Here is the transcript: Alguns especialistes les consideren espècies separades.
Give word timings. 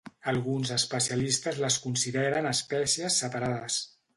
Alguns 0.31 0.69
especialistes 0.75 1.61
les 1.65 1.77
consideren 1.85 2.51
espècies 2.53 3.21
separades. 3.25 3.79